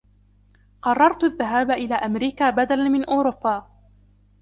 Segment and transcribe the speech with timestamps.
[0.81, 3.67] قررت الذهاب إلى أمريكا بدلا من أوروبا